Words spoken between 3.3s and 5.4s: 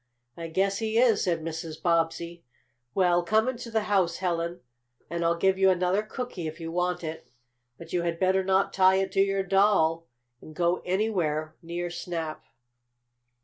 into the house, Helen, and I'll